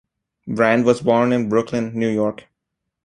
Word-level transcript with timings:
Brand 0.47 0.83
was 0.83 1.01
born 1.01 1.31
in 1.31 1.47
Brooklyn, 1.47 1.91
New 1.93 2.09
York. 2.09 2.47